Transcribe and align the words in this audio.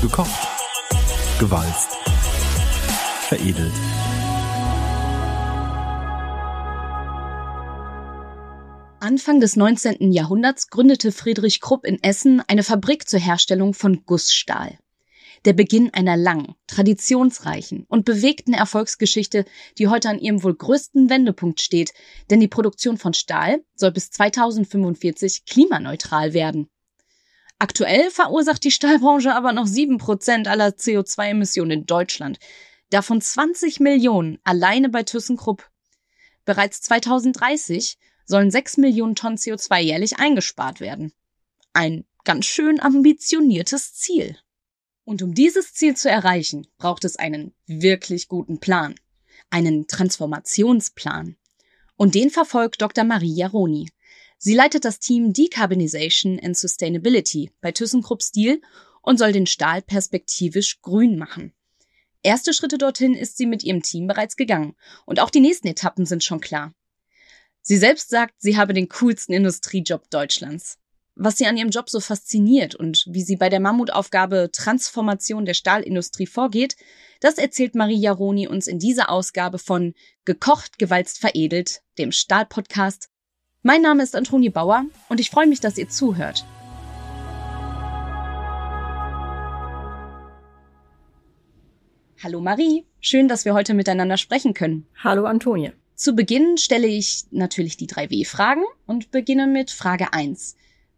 Gekocht. 0.00 0.30
Gewalzt. 1.40 1.90
Veredelt. 3.22 3.72
Anfang 9.00 9.40
des 9.40 9.56
19. 9.56 10.12
Jahrhunderts 10.12 10.68
gründete 10.68 11.10
Friedrich 11.10 11.60
Krupp 11.60 11.84
in 11.84 12.00
Essen 12.00 12.40
eine 12.46 12.62
Fabrik 12.62 13.08
zur 13.08 13.18
Herstellung 13.18 13.74
von 13.74 14.04
Gussstahl. 14.06 14.78
Der 15.44 15.52
Beginn 15.52 15.92
einer 15.92 16.16
langen, 16.16 16.54
traditionsreichen 16.68 17.84
und 17.88 18.04
bewegten 18.04 18.54
Erfolgsgeschichte, 18.54 19.46
die 19.78 19.88
heute 19.88 20.10
an 20.10 20.20
ihrem 20.20 20.44
wohl 20.44 20.54
größten 20.54 21.10
Wendepunkt 21.10 21.60
steht, 21.60 21.92
denn 22.30 22.38
die 22.38 22.46
Produktion 22.46 22.98
von 22.98 23.14
Stahl 23.14 23.64
soll 23.74 23.90
bis 23.90 24.12
2045 24.12 25.44
klimaneutral 25.44 26.34
werden. 26.34 26.68
Aktuell 27.58 28.10
verursacht 28.10 28.62
die 28.62 28.70
Stahlbranche 28.70 29.34
aber 29.34 29.52
noch 29.52 29.66
sieben 29.66 29.98
Prozent 29.98 30.46
aller 30.46 30.68
CO2-Emissionen 30.68 31.80
in 31.80 31.86
Deutschland. 31.86 32.38
Davon 32.90 33.20
20 33.20 33.80
Millionen 33.80 34.38
alleine 34.44 34.88
bei 34.88 35.02
ThyssenKrupp. 35.02 35.68
Bereits 36.44 36.80
2030 36.82 37.98
sollen 38.24 38.50
sechs 38.50 38.76
Millionen 38.76 39.16
Tonnen 39.16 39.36
CO2 39.36 39.80
jährlich 39.80 40.18
eingespart 40.18 40.80
werden. 40.80 41.12
Ein 41.72 42.04
ganz 42.24 42.46
schön 42.46 42.80
ambitioniertes 42.80 43.94
Ziel. 43.94 44.38
Und 45.04 45.22
um 45.22 45.34
dieses 45.34 45.72
Ziel 45.74 45.96
zu 45.96 46.08
erreichen, 46.08 46.66
braucht 46.76 47.04
es 47.04 47.16
einen 47.16 47.54
wirklich 47.66 48.28
guten 48.28 48.60
Plan. 48.60 48.94
Einen 49.50 49.88
Transformationsplan. 49.88 51.36
Und 51.96 52.14
den 52.14 52.30
verfolgt 52.30 52.80
Dr. 52.82 53.04
Marie 53.04 53.34
Jaroni. 53.34 53.88
Sie 54.38 54.54
leitet 54.54 54.84
das 54.84 55.00
Team 55.00 55.32
Decarbonization 55.32 56.38
and 56.40 56.56
Sustainability 56.56 57.50
bei 57.60 57.72
ThyssenKrupp 57.72 58.22
Steel 58.22 58.62
und 59.02 59.18
soll 59.18 59.32
den 59.32 59.46
Stahl 59.46 59.82
perspektivisch 59.82 60.80
grün 60.80 61.18
machen. 61.18 61.52
Erste 62.22 62.52
Schritte 62.52 62.78
dorthin 62.78 63.14
ist 63.14 63.36
sie 63.36 63.46
mit 63.46 63.64
ihrem 63.64 63.82
Team 63.82 64.06
bereits 64.06 64.36
gegangen 64.36 64.76
und 65.06 65.20
auch 65.20 65.30
die 65.30 65.40
nächsten 65.40 65.66
Etappen 65.66 66.06
sind 66.06 66.22
schon 66.22 66.40
klar. 66.40 66.72
Sie 67.62 67.76
selbst 67.76 68.10
sagt, 68.10 68.34
sie 68.38 68.56
habe 68.56 68.74
den 68.74 68.88
coolsten 68.88 69.32
Industriejob 69.32 70.08
Deutschlands. 70.10 70.78
Was 71.16 71.36
sie 71.36 71.46
an 71.46 71.56
ihrem 71.56 71.70
Job 71.70 71.90
so 71.90 71.98
fasziniert 71.98 72.76
und 72.76 73.04
wie 73.08 73.22
sie 73.22 73.36
bei 73.36 73.48
der 73.48 73.58
Mammutaufgabe 73.58 74.50
Transformation 74.52 75.46
der 75.46 75.54
Stahlindustrie 75.54 76.26
vorgeht, 76.26 76.76
das 77.20 77.38
erzählt 77.38 77.74
Marie 77.74 77.98
Jaroni 77.98 78.46
uns 78.46 78.68
in 78.68 78.78
dieser 78.78 79.10
Ausgabe 79.10 79.58
von 79.58 79.94
Gekocht, 80.24 80.78
gewalzt, 80.78 81.18
veredelt, 81.18 81.82
dem 81.98 82.12
Stahlpodcast 82.12 83.10
mein 83.62 83.82
Name 83.82 84.02
ist 84.02 84.14
Antonie 84.14 84.50
Bauer 84.50 84.84
und 85.08 85.20
ich 85.20 85.30
freue 85.30 85.46
mich, 85.46 85.60
dass 85.60 85.78
ihr 85.78 85.88
zuhört. 85.88 86.44
Hallo 92.22 92.40
Marie, 92.40 92.84
schön, 93.00 93.28
dass 93.28 93.44
wir 93.44 93.54
heute 93.54 93.74
miteinander 93.74 94.16
sprechen 94.16 94.54
können. 94.54 94.86
Hallo 95.02 95.24
Antonie. 95.26 95.72
Zu 95.94 96.14
Beginn 96.14 96.58
stelle 96.58 96.86
ich 96.86 97.24
natürlich 97.30 97.76
die 97.76 97.86
drei 97.86 98.10
W-Fragen 98.10 98.64
und 98.86 99.10
beginne 99.10 99.46
mit 99.46 99.70
Frage 99.70 100.12
1. 100.12 100.56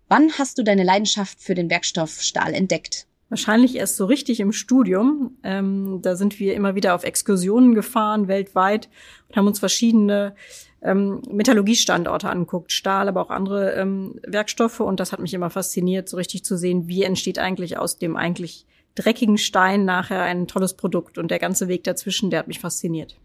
Wann 0.09 0.33
hast 0.39 0.59
du 0.59 0.63
deine 0.63 0.83
Leidenschaft 0.83 1.41
für 1.41 1.55
den 1.55 1.71
Werkstoff 1.71 2.21
Stahl 2.21 2.55
entdeckt? 2.55 3.07
Wahrscheinlich 3.31 3.77
erst 3.77 3.97
so 3.97 4.07
richtig 4.07 4.41
im 4.41 4.51
Studium. 4.51 5.37
Ähm, 5.45 6.01
da 6.03 6.17
sind 6.17 6.41
wir 6.41 6.55
immer 6.55 6.75
wieder 6.75 6.97
auf 6.97 7.05
Exkursionen 7.05 7.77
gefahren, 7.77 8.27
weltweit, 8.27 8.89
und 9.29 9.37
haben 9.37 9.47
uns 9.47 9.61
verschiedene 9.61 10.35
ähm, 10.83 11.23
Metallurgiestandorte 11.31 12.29
anguckt, 12.29 12.73
Stahl, 12.73 13.09
aber 13.09 13.23
auch 13.23 13.31
andere 13.31 13.75
ähm, 13.75 14.19
Werkstoffe. 14.27 14.81
Und 14.81 14.99
das 14.99 15.13
hat 15.13 15.21
mich 15.21 15.33
immer 15.33 15.49
fasziniert, 15.49 16.09
so 16.09 16.17
richtig 16.17 16.45
zu 16.45 16.59
sehen, 16.59 16.89
wie 16.89 17.05
entsteht 17.05 17.39
eigentlich 17.39 17.79
aus 17.79 17.99
dem 17.99 18.17
eigentlich 18.17 18.67
dreckigen 18.97 19.39
Stein 19.39 19.85
nachher 19.85 20.23
ein 20.23 20.49
tolles 20.49 20.75
Produkt. 20.75 21.17
Und 21.17 21.31
der 21.31 21.39
ganze 21.39 21.69
Weg 21.69 21.85
dazwischen, 21.85 22.31
der 22.31 22.41
hat 22.41 22.49
mich 22.49 22.59
fasziniert. 22.59 23.17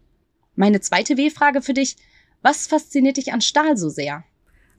Meine 0.54 0.80
zweite 0.80 1.16
W-Frage 1.16 1.62
für 1.62 1.74
dich. 1.74 1.96
Was 2.42 2.68
fasziniert 2.68 3.16
dich 3.16 3.32
an 3.32 3.40
Stahl 3.40 3.76
so 3.76 3.88
sehr? 3.88 4.22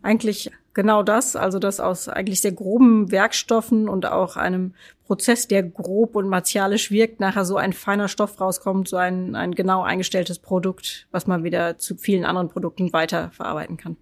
Eigentlich 0.02 0.52
genau 0.74 1.04
das, 1.04 1.36
also 1.36 1.60
dass 1.60 1.80
aus 1.80 2.08
eigentlich 2.08 2.40
sehr 2.40 2.52
groben 2.52 3.12
Werkstoffen 3.12 3.90
und 3.90 4.06
auch 4.06 4.38
einem 4.38 4.74
Prozess, 5.06 5.48
der 5.48 5.64
grob 5.64 6.16
und 6.16 6.30
martialisch 6.30 6.92
wirkt, 6.92 7.20
nachher 7.20 7.46
so 7.46 7.58
ein 7.58 7.74
feiner 7.74 8.08
Stoff 8.08 8.40
rauskommt, 8.40 8.88
so 8.88 8.98
ein, 8.98 9.36
ein 9.36 9.56
genau 9.56 9.82
eingestelltes 9.82 10.40
Produkt, 10.40 11.08
was 11.12 11.26
man 11.26 11.44
wieder 11.44 11.78
zu 11.78 11.96
vielen 11.96 12.26
anderen 12.26 12.50
Produkten 12.50 12.94
weiterverarbeiten 12.94 13.78
kann. 13.78 13.98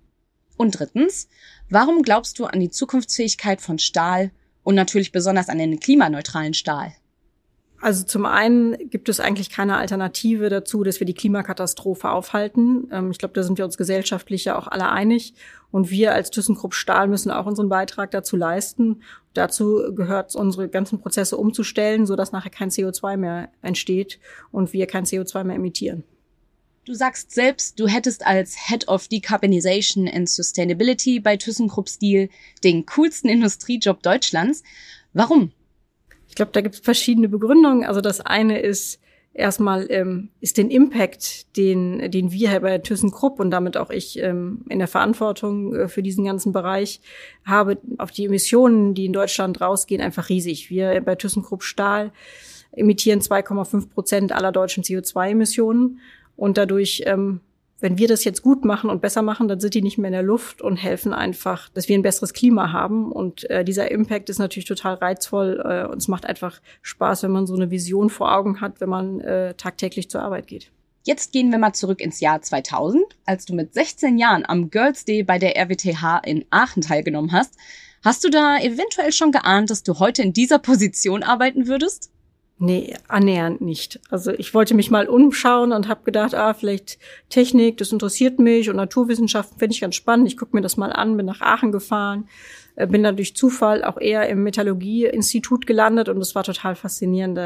Und 0.58 0.80
drittens, 0.80 1.30
warum 1.70 2.02
glaubst 2.02 2.40
du 2.40 2.46
an 2.46 2.60
die 2.60 2.70
Zukunftsfähigkeit 2.70 3.62
von 3.62 3.80
Stahl 3.80 4.32
und 4.64 4.76
natürlich 4.76 5.12
besonders 5.12 5.50
an 5.50 5.58
den 5.58 5.80
klimaneutralen 5.80 6.54
Stahl? 6.54 6.94
Also 7.82 8.06
zum 8.06 8.26
einen 8.26 8.90
gibt 8.90 9.10
es 9.10 9.20
eigentlich 9.20 9.50
keine 9.50 9.78
Alternative 9.78 10.50
dazu, 10.50 10.84
dass 10.84 11.00
wir 11.00 11.06
die 11.06 11.14
Klimakatastrophe 11.14 12.10
aufhalten. 12.10 12.88
Ähm, 12.92 13.12
ich 13.12 13.18
glaube, 13.18 13.34
da 13.34 13.44
sind 13.44 13.58
wir 13.58 13.66
uns 13.66 13.78
gesellschaftlich 13.78 14.46
ja 14.46 14.58
auch 14.58 14.68
alle 14.68 14.90
einig. 14.90 15.34
Und 15.72 15.92
wir 15.92 16.14
als 16.14 16.32
ThyssenKrupp 16.32 16.74
Stahl 16.74 17.08
müssen 17.08 17.32
auch 17.32 17.46
unseren 17.46 17.70
Beitrag 17.70 18.12
dazu 18.12 18.38
leisten. 18.38 19.02
Dazu 19.34 19.94
gehört 19.94 20.30
es, 20.30 20.36
unsere 20.36 20.70
ganzen 20.70 21.00
Prozesse 21.00 21.38
umzustellen, 21.38 22.06
sodass 22.06 22.32
nachher 22.32 22.50
kein 22.50 22.70
CO2 22.70 23.18
mehr 23.18 23.50
entsteht 23.62 24.20
und 24.52 24.72
wir 24.72 24.88
kein 24.88 25.06
CO2 25.06 25.44
mehr 25.44 25.58
emittieren. 25.58 26.06
Du 26.86 26.94
sagst 26.94 27.32
selbst, 27.32 27.80
du 27.80 27.88
hättest 27.88 28.26
als 28.26 28.56
Head 28.68 28.88
of 28.88 29.08
Decarbonization 29.08 30.08
and 30.08 30.30
Sustainability 30.30 31.20
bei 31.20 31.36
ThyssenKrupp 31.36 31.90
Steel 31.90 32.30
den 32.64 32.86
coolsten 32.86 33.28
Industriejob 33.28 34.04
Deutschlands. 34.04 34.64
Warum? 35.12 35.52
Ich 36.36 36.38
glaube, 36.38 36.52
da 36.52 36.60
gibt 36.60 36.76
es 36.76 36.82
verschiedene 36.82 37.30
Begründungen. 37.30 37.86
Also 37.86 38.02
das 38.02 38.20
eine 38.20 38.60
ist 38.60 39.00
erstmal 39.34 39.88
ähm, 39.90 40.32
ist 40.42 40.58
den 40.58 40.70
Impact, 40.70 41.56
den 41.56 42.12
den 42.12 42.34
wir 42.34 42.60
bei 42.60 42.78
ThyssenKrupp 42.78 43.40
und 43.40 43.52
damit 43.52 43.78
auch 43.78 43.90
ich 43.90 44.20
ähm, 44.20 44.66
in 44.68 44.80
der 44.80 44.90
Verantwortung 44.90 45.74
äh, 45.74 45.88
für 45.88 46.04
diesen 46.04 46.26
ganzen 46.26 46.52
Bereich 46.52 47.00
habe 47.46 47.78
auf 48.00 48.12
die 48.12 48.26
Emissionen, 48.26 48.96
die 48.96 49.06
in 49.06 49.14
Deutschland 49.14 49.62
rausgehen, 49.62 50.02
einfach 50.02 50.28
riesig. 50.28 50.70
Wir 50.70 51.00
bei 51.00 51.16
ThyssenKrupp 51.16 51.64
Stahl 51.64 52.12
emittieren 52.74 53.22
2,5 53.22 53.88
Prozent 53.92 54.32
aller 54.34 54.52
deutschen 54.52 54.84
CO2-Emissionen 54.84 56.02
und 56.36 56.58
dadurch 56.58 57.04
ähm, 57.06 57.40
wenn 57.86 58.00
wir 58.00 58.08
das 58.08 58.24
jetzt 58.24 58.42
gut 58.42 58.66
machen 58.66 58.90
und 58.90 59.00
besser 59.00 59.22
machen, 59.22 59.48
dann 59.48 59.60
sind 59.60 59.76
die 59.76 59.84
nicht 59.84 60.00
mehr 60.00 60.08
in 60.08 60.14
der 60.14 60.24
Luft 60.24 60.60
und 60.60 60.76
helfen 60.76 61.14
einfach, 61.14 61.70
dass 61.70 61.88
wir 61.88 61.96
ein 61.96 62.02
besseres 62.02 62.34
Klima 62.34 62.72
haben. 62.72 63.12
Und 63.12 63.48
äh, 63.52 63.64
dieser 63.64 63.92
Impact 63.92 64.28
ist 64.32 64.40
natürlich 64.40 64.66
total 64.66 64.96
reizvoll 64.96 65.64
äh, 65.64 65.86
und 65.86 65.98
es 65.98 66.08
macht 66.08 66.26
einfach 66.26 66.62
Spaß, 66.82 67.22
wenn 67.22 67.30
man 67.30 67.46
so 67.46 67.54
eine 67.54 67.70
Vision 67.70 68.10
vor 68.10 68.34
Augen 68.34 68.60
hat, 68.60 68.82
wenn 68.82 68.90
man 68.90 69.22
äh, 69.22 69.54
tagtäglich 69.54 70.10
zur 70.10 70.24
Arbeit 70.24 70.48
geht. 70.48 70.72
Jetzt 71.04 71.32
gehen 71.32 71.52
wir 71.52 71.60
mal 71.60 71.74
zurück 71.74 72.02
ins 72.02 72.22
Jahr 72.22 72.42
2000, 72.42 73.04
als 73.24 73.46
du 73.46 73.54
mit 73.54 73.76
16 73.76 74.18
Jahren 74.18 74.46
am 74.48 74.72
Girls 74.72 75.06
Day 75.06 75.22
bei 75.22 75.38
der 75.38 75.56
RWTH 75.56 76.22
in 76.26 76.44
Aachen 76.50 76.82
teilgenommen 76.82 77.34
hast. 77.34 77.54
Hast 78.04 78.24
du 78.24 78.32
da 78.32 78.58
eventuell 78.58 79.12
schon 79.12 79.32
geahnt, 79.32 79.70
dass 79.70 79.84
du 79.84 80.00
heute 80.00 80.24
in 80.24 80.34
dieser 80.34 80.58
Position 80.58 81.22
arbeiten 81.22 81.68
würdest? 81.68 82.10
Nee, 82.58 82.96
annähernd 83.10 83.60
nicht. 83.60 84.00
Also 84.10 84.32
ich 84.32 84.54
wollte 84.54 84.76
mich 84.76 84.90
mal 84.90 85.10
umschauen 85.10 85.74
und 85.74 85.90
habe 85.90 86.06
gedacht, 86.06 86.34
ah, 86.36 86.54
vielleicht 86.54 86.98
Technik, 87.28 87.78
das 87.78 87.92
interessiert 87.92 88.40
mich 88.40 88.70
und 88.70 88.78
Naturwissenschaften 88.78 89.60
finde 89.60 89.74
ich 89.74 89.82
ganz 89.82 89.96
spannend. 89.96 90.28
Ich 90.28 90.38
gucke 90.38 90.56
mir 90.56 90.62
das 90.62 90.78
mal 90.78 90.94
an, 90.94 91.18
bin 91.18 91.26
nach 91.26 91.42
Aachen 91.42 91.74
gefahren, 91.74 92.30
äh, 92.78 92.88
bin 92.88 93.04
dann 93.04 93.18
durch 93.18 93.36
Zufall 93.36 93.84
auch 93.84 94.00
eher 94.00 94.30
im 94.30 94.44
Metallurgieinstitut 94.44 95.68
gelandet 95.68 96.08
und 96.08 96.18
das 96.20 96.34
war 96.34 96.44
total 96.44 96.76
faszinierend. 96.76 97.38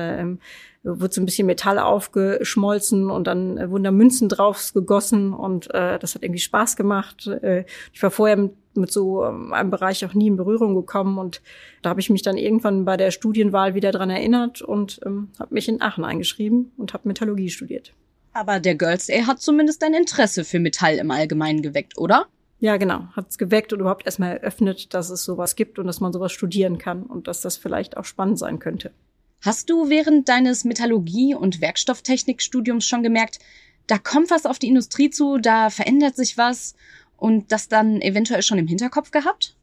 Wurde 0.83 1.13
so 1.13 1.21
ein 1.21 1.25
bisschen 1.25 1.47
Metall 1.47 1.77
aufgeschmolzen 1.77 3.11
und 3.11 3.27
dann 3.27 3.57
äh, 3.57 3.69
wurden 3.69 3.83
da 3.83 3.91
Münzen 3.91 4.29
drauf 4.29 4.71
gegossen 4.73 5.33
und 5.33 5.73
äh, 5.73 5.99
das 5.99 6.15
hat 6.15 6.23
irgendwie 6.23 6.39
Spaß 6.39 6.77
gemacht. 6.77 7.27
Äh, 7.27 7.65
ich 7.91 8.01
war 8.01 8.11
vorher 8.11 8.49
mit 8.79 8.91
so 8.91 9.23
ähm, 9.25 9.53
einem 9.53 9.71
Bereich 9.71 10.05
auch 10.05 10.13
nie 10.13 10.27
in 10.27 10.37
Berührung 10.37 10.75
gekommen. 10.75 11.17
Und 11.17 11.41
da 11.81 11.89
habe 11.89 11.99
ich 11.99 12.09
mich 12.09 12.21
dann 12.21 12.37
irgendwann 12.37 12.85
bei 12.85 12.97
der 12.97 13.11
Studienwahl 13.11 13.75
wieder 13.75 13.91
dran 13.91 14.09
erinnert 14.09 14.61
und 14.61 14.99
ähm, 15.05 15.29
habe 15.39 15.53
mich 15.53 15.67
in 15.67 15.81
Aachen 15.81 16.05
eingeschrieben 16.05 16.71
und 16.77 16.93
habe 16.93 17.07
Metallurgie 17.07 17.49
studiert. 17.49 17.93
Aber 18.33 18.59
der 18.59 18.75
Girls 18.75 19.07
Day 19.07 19.23
hat 19.23 19.41
zumindest 19.41 19.83
ein 19.83 19.93
Interesse 19.93 20.43
für 20.43 20.59
Metall 20.59 20.95
im 20.95 21.11
Allgemeinen 21.11 21.61
geweckt, 21.61 21.97
oder? 21.97 22.27
Ja, 22.59 22.77
genau. 22.77 23.07
Hat 23.15 23.29
es 23.29 23.37
geweckt 23.37 23.73
und 23.73 23.79
überhaupt 23.79 24.05
erstmal 24.05 24.37
eröffnet, 24.37 24.93
dass 24.93 25.09
es 25.09 25.23
sowas 25.23 25.55
gibt 25.55 25.79
und 25.79 25.87
dass 25.87 25.99
man 25.99 26.13
sowas 26.13 26.31
studieren 26.31 26.77
kann 26.77 27.03
und 27.03 27.27
dass 27.27 27.41
das 27.41 27.57
vielleicht 27.57 27.97
auch 27.97 28.05
spannend 28.05 28.37
sein 28.37 28.59
könnte. 28.59 28.91
Hast 29.41 29.69
du 29.69 29.89
während 29.89 30.27
deines 30.27 30.65
Metallurgie- 30.65 31.35
und 31.35 31.61
Werkstofftechnikstudiums 31.61 32.85
schon 32.85 33.03
gemerkt, 33.03 33.39
da 33.87 33.97
kommt 33.97 34.31
was 34.31 34.45
auf 34.45 34.59
die 34.59 34.67
Industrie 34.67 35.09
zu, 35.09 35.37
da 35.37 35.69
verändert 35.69 36.15
sich 36.15 36.37
was 36.37 36.75
und 37.17 37.51
das 37.51 37.67
dann 37.69 38.01
eventuell 38.01 38.43
schon 38.43 38.57
im 38.57 38.67
Hinterkopf 38.67 39.11
gehabt? 39.11 39.55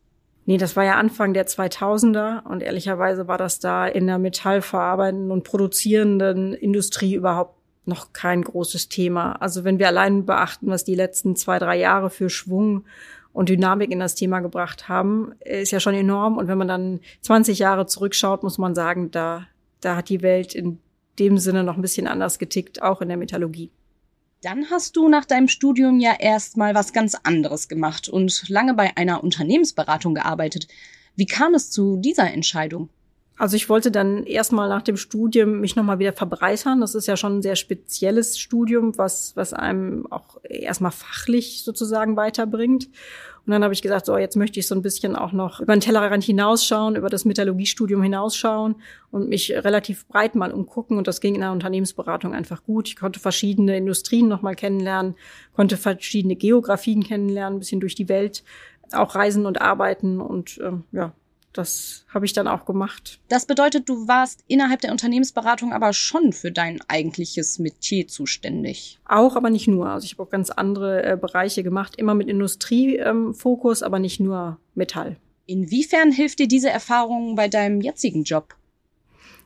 Nee, 0.46 0.58
das 0.58 0.76
war 0.76 0.84
ja 0.84 0.94
Anfang 0.94 1.34
der 1.34 1.46
2000er 1.46 2.44
und 2.44 2.62
ehrlicherweise 2.62 3.26
war 3.28 3.36
das 3.36 3.58
da 3.58 3.86
in 3.86 4.06
der 4.06 4.18
metallverarbeitenden 4.18 5.30
und 5.30 5.44
produzierenden 5.44 6.54
Industrie 6.54 7.14
überhaupt 7.14 7.56
noch 7.84 8.12
kein 8.12 8.42
großes 8.42 8.88
Thema. 8.88 9.32
Also 9.32 9.64
wenn 9.64 9.78
wir 9.78 9.88
allein 9.88 10.24
beachten, 10.24 10.68
was 10.68 10.84
die 10.84 10.94
letzten 10.94 11.36
zwei, 11.36 11.58
drei 11.58 11.76
Jahre 11.76 12.10
für 12.10 12.30
Schwung 12.30 12.84
und 13.32 13.48
Dynamik 13.48 13.90
in 13.90 14.00
das 14.00 14.14
Thema 14.14 14.40
gebracht 14.40 14.88
haben, 14.88 15.34
ist 15.40 15.72
ja 15.72 15.80
schon 15.80 15.94
enorm. 15.94 16.38
Und 16.38 16.48
wenn 16.48 16.58
man 16.58 16.68
dann 16.68 17.00
20 17.22 17.58
Jahre 17.58 17.86
zurückschaut, 17.86 18.42
muss 18.42 18.58
man 18.58 18.74
sagen, 18.74 19.10
da 19.10 19.46
da 19.86 19.96
hat 19.96 20.08
die 20.08 20.22
Welt 20.22 20.54
in 20.54 20.80
dem 21.18 21.38
Sinne 21.38 21.64
noch 21.64 21.76
ein 21.76 21.82
bisschen 21.82 22.06
anders 22.06 22.38
getickt, 22.38 22.82
auch 22.82 23.00
in 23.00 23.08
der 23.08 23.16
Metallurgie. 23.16 23.70
Dann 24.42 24.68
hast 24.70 24.96
du 24.96 25.08
nach 25.08 25.24
deinem 25.24 25.48
Studium 25.48 25.98
ja 25.98 26.14
erstmal 26.18 26.74
was 26.74 26.92
ganz 26.92 27.14
anderes 27.14 27.68
gemacht 27.68 28.08
und 28.08 28.48
lange 28.48 28.74
bei 28.74 28.96
einer 28.96 29.24
Unternehmensberatung 29.24 30.14
gearbeitet. 30.14 30.68
Wie 31.14 31.26
kam 31.26 31.54
es 31.54 31.70
zu 31.70 31.96
dieser 31.96 32.32
Entscheidung? 32.32 32.90
Also 33.38 33.56
ich 33.56 33.68
wollte 33.68 33.90
dann 33.90 34.24
erstmal 34.24 34.68
nach 34.68 34.82
dem 34.82 34.96
Studium 34.96 35.60
mich 35.60 35.76
nochmal 35.76 35.98
wieder 35.98 36.14
verbreitern. 36.14 36.80
Das 36.80 36.94
ist 36.94 37.06
ja 37.06 37.16
schon 37.16 37.38
ein 37.38 37.42
sehr 37.42 37.56
spezielles 37.56 38.38
Studium, 38.38 38.96
was, 38.96 39.36
was 39.36 39.52
einem 39.52 40.10
auch 40.10 40.38
erstmal 40.42 40.92
fachlich 40.92 41.62
sozusagen 41.62 42.16
weiterbringt. 42.16 42.88
Und 43.46 43.52
dann 43.52 43.62
habe 43.62 43.74
ich 43.74 43.82
gesagt, 43.82 44.06
so 44.06 44.16
jetzt 44.16 44.36
möchte 44.36 44.58
ich 44.58 44.66
so 44.66 44.74
ein 44.74 44.82
bisschen 44.82 45.14
auch 45.14 45.32
noch 45.32 45.60
über 45.60 45.76
den 45.76 45.80
Tellerrand 45.80 46.24
hinausschauen, 46.24 46.96
über 46.96 47.10
das 47.10 47.24
Metallurgiestudium 47.24 48.02
hinausschauen 48.02 48.76
und 49.12 49.28
mich 49.28 49.52
relativ 49.52 50.06
breit 50.08 50.34
mal 50.34 50.50
umgucken. 50.50 50.98
Und 50.98 51.06
das 51.06 51.20
ging 51.20 51.34
in 51.34 51.42
der 51.42 51.52
Unternehmensberatung 51.52 52.34
einfach 52.34 52.64
gut. 52.64 52.88
Ich 52.88 52.96
konnte 52.96 53.20
verschiedene 53.20 53.76
Industrien 53.76 54.26
nochmal 54.26 54.56
kennenlernen, 54.56 55.14
konnte 55.54 55.76
verschiedene 55.76 56.34
Geografien 56.34 57.04
kennenlernen, 57.04 57.56
ein 57.56 57.60
bisschen 57.60 57.80
durch 57.80 57.94
die 57.94 58.08
Welt 58.08 58.42
auch 58.92 59.14
reisen 59.14 59.46
und 59.46 59.60
arbeiten. 59.60 60.20
Und 60.20 60.58
ähm, 60.64 60.84
ja, 60.90 61.12
das 61.56 62.04
habe 62.12 62.26
ich 62.26 62.32
dann 62.32 62.48
auch 62.48 62.64
gemacht. 62.64 63.20
Das 63.28 63.46
bedeutet, 63.46 63.88
du 63.88 64.08
warst 64.08 64.44
innerhalb 64.46 64.80
der 64.80 64.92
Unternehmensberatung 64.92 65.72
aber 65.72 65.92
schon 65.92 66.32
für 66.32 66.52
dein 66.52 66.80
eigentliches 66.88 67.58
Metier 67.58 68.08
zuständig. 68.08 68.98
Auch, 69.04 69.36
aber 69.36 69.50
nicht 69.50 69.68
nur. 69.68 69.88
Also 69.88 70.04
ich 70.04 70.12
habe 70.12 70.24
auch 70.24 70.30
ganz 70.30 70.50
andere 70.50 71.04
äh, 71.04 71.16
Bereiche 71.16 71.62
gemacht, 71.62 71.96
immer 71.96 72.14
mit 72.14 72.28
Industriefokus, 72.28 73.80
ähm, 73.80 73.86
aber 73.86 73.98
nicht 73.98 74.20
nur 74.20 74.58
Metall. 74.74 75.16
Inwiefern 75.46 76.10
hilft 76.10 76.40
dir 76.40 76.48
diese 76.48 76.70
Erfahrung 76.70 77.36
bei 77.36 77.48
deinem 77.48 77.80
jetzigen 77.80 78.24
Job? 78.24 78.54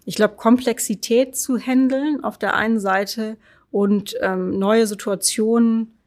Ich 0.04 0.14
glaube, 0.14 0.36
Komplexität 0.36 1.36
zu 1.36 1.58
handeln 1.58 2.24
auf 2.24 2.38
der 2.38 2.54
einen 2.54 2.80
Seite 2.80 3.36
und 3.70 4.16
ähm, 4.20 4.58
neue 4.58 4.86
Situationen 4.86 5.98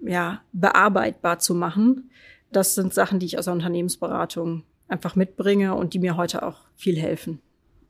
ja 0.00 0.40
bearbeitbar 0.52 1.40
zu 1.40 1.54
machen. 1.54 2.10
Das 2.52 2.74
sind 2.74 2.94
Sachen, 2.94 3.18
die 3.18 3.26
ich 3.26 3.38
aus 3.38 3.44
der 3.46 3.54
Unternehmensberatung 3.54 4.64
einfach 4.90 5.16
mitbringe 5.16 5.74
und 5.74 5.94
die 5.94 5.98
mir 5.98 6.16
heute 6.16 6.42
auch 6.42 6.58
viel 6.76 6.98
helfen. 6.98 7.40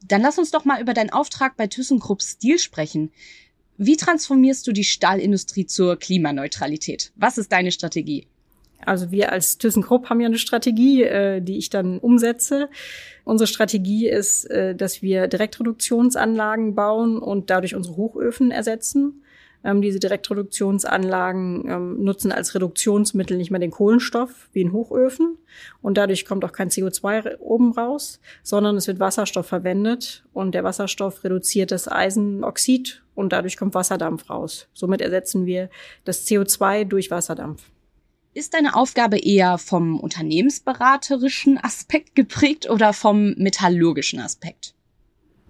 Dann 0.07 0.23
lass 0.23 0.39
uns 0.39 0.51
doch 0.51 0.65
mal 0.65 0.81
über 0.81 0.95
deinen 0.95 1.11
Auftrag 1.11 1.57
bei 1.57 1.67
ThyssenKrupp 1.67 2.23
Stil 2.23 2.59
sprechen. 2.59 3.13
Wie 3.77 3.97
transformierst 3.97 4.67
du 4.67 4.73
die 4.73 4.85
Stahlindustrie 4.85 5.67
zur 5.67 5.97
Klimaneutralität? 5.97 7.13
Was 7.17 7.39
ist 7.39 7.53
deine 7.53 7.73
Strategie? 7.73 8.27
Also 8.85 9.11
wir 9.11 9.33
als 9.33 9.59
ThyssenKrupp 9.59 10.09
haben 10.09 10.21
ja 10.21 10.27
eine 10.27 10.39
Strategie, 10.39 11.03
äh, 11.03 11.41
die 11.41 11.59
ich 11.59 11.71
dann 11.71 11.99
umsetze. 11.99 12.71
Unsere 13.25 13.47
Strategie 13.47 14.09
ist, 14.09 14.47
äh, 14.47 14.75
dass 14.75 15.03
wir 15.03 15.29
Direktreduktionsanlagen 15.29 16.75
bauen 16.75 17.19
und 17.19 17.51
dadurch 17.51 17.75
unsere 17.75 17.97
Hochöfen 17.97 18.51
ersetzen. 18.51 19.23
Ähm, 19.63 19.83
diese 19.83 19.99
Direktreduktionsanlagen 19.99 21.69
ähm, 21.69 22.03
nutzen 22.03 22.33
als 22.33 22.55
Reduktionsmittel 22.55 23.37
nicht 23.37 23.51
mehr 23.51 23.61
den 23.61 23.71
Kohlenstoff 23.71 24.49
wie 24.53 24.63
in 24.63 24.73
Hochöfen 24.73 25.37
und 25.83 25.99
dadurch 25.99 26.25
kommt 26.25 26.45
auch 26.45 26.53
kein 26.53 26.71
CO2 26.71 27.39
oben 27.39 27.73
raus, 27.73 28.21
sondern 28.43 28.77
es 28.77 28.87
wird 28.87 29.01
Wasserstoff 29.01 29.47
verwendet 29.47 30.25
und 30.33 30.55
der 30.55 30.65
Wasserstoff 30.65 31.25
reduziert 31.25 31.73
das 31.73 31.91
Eisenoxid 31.91 33.03
und 33.15 33.33
dadurch 33.35 33.59
kommt 33.59 33.75
Wasserdampf 33.75 34.31
raus. 34.31 34.69
Somit 34.73 35.03
ersetzen 35.03 35.45
wir 35.45 35.69
das 36.05 36.27
CO2 36.27 36.85
durch 36.85 37.11
Wasserdampf. 37.11 37.65
Ist 38.33 38.55
deine 38.55 38.77
Aufgabe 38.77 39.19
eher 39.19 39.59
vom 39.59 39.99
unternehmensberaterischen 39.99 41.59
Aspekt 41.59 42.15
geprägt 42.15 42.71
oder 42.71 42.93
vom 42.93 43.35
metallurgischen 43.37 44.21
Aspekt? 44.21 44.75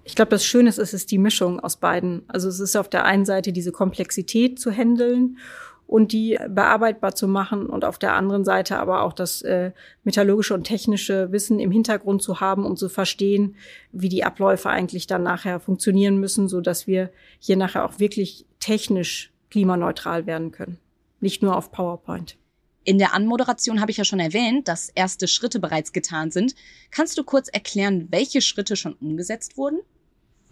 Ich 0.04 0.14
glaube, 0.14 0.30
das 0.30 0.44
Schöne 0.44 0.68
ist, 0.68 0.78
es 0.78 0.94
ist 0.94 1.10
die 1.10 1.18
Mischung 1.18 1.60
aus 1.60 1.76
beiden. 1.76 2.22
Also 2.28 2.48
es 2.48 2.60
ist 2.60 2.76
auf 2.76 2.88
der 2.88 3.04
einen 3.04 3.24
Seite 3.24 3.52
diese 3.52 3.72
Komplexität 3.72 4.58
zu 4.58 4.70
handeln 4.70 5.38
und 5.86 6.12
die 6.12 6.38
bearbeitbar 6.48 7.16
zu 7.16 7.26
machen 7.26 7.66
und 7.66 7.84
auf 7.84 7.98
der 7.98 8.14
anderen 8.14 8.44
Seite 8.44 8.78
aber 8.78 9.02
auch 9.02 9.12
das 9.12 9.42
äh, 9.42 9.72
metallurgische 10.04 10.54
und 10.54 10.62
technische 10.62 11.32
Wissen 11.32 11.58
im 11.58 11.72
Hintergrund 11.72 12.22
zu 12.22 12.38
haben, 12.38 12.64
um 12.64 12.76
zu 12.76 12.88
verstehen, 12.88 13.56
wie 13.90 14.08
die 14.08 14.22
Abläufe 14.22 14.70
eigentlich 14.70 15.08
dann 15.08 15.24
nachher 15.24 15.58
funktionieren 15.58 16.18
müssen, 16.18 16.48
so 16.48 16.60
dass 16.60 16.86
wir 16.86 17.10
hier 17.40 17.56
nachher 17.56 17.84
auch 17.84 17.98
wirklich 17.98 18.46
technisch 18.60 19.32
klimaneutral 19.50 20.26
werden 20.26 20.52
können, 20.52 20.78
nicht 21.18 21.42
nur 21.42 21.56
auf 21.56 21.72
PowerPoint. 21.72 22.36
In 22.82 22.98
der 22.98 23.12
Anmoderation 23.12 23.80
habe 23.80 23.90
ich 23.90 23.98
ja 23.98 24.04
schon 24.04 24.20
erwähnt, 24.20 24.66
dass 24.66 24.88
erste 24.88 25.28
Schritte 25.28 25.60
bereits 25.60 25.92
getan 25.92 26.30
sind. 26.30 26.54
Kannst 26.90 27.18
du 27.18 27.24
kurz 27.24 27.48
erklären, 27.48 28.08
welche 28.10 28.40
Schritte 28.40 28.74
schon 28.74 28.94
umgesetzt 28.94 29.58
wurden? 29.58 29.80